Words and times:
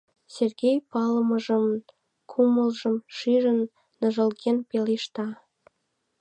Сергей, 0.35 0.77
палымыжын 0.91 1.65
кумылжым 2.31 2.95
шижын, 3.17 3.59
ныжылгын 3.99 4.57
пелешта: 4.69 5.27